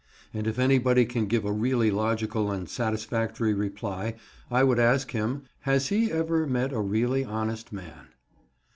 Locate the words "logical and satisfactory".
1.91-3.53